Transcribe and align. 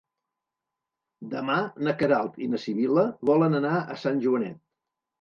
Demà 1.35 1.59
na 1.89 1.95
Queralt 2.01 2.41
i 2.47 2.51
na 2.57 2.63
Sibil·la 2.67 3.07
volen 3.35 3.63
anar 3.63 3.79
a 3.87 4.03
Sant 4.09 4.29
Joanet. 4.29 4.63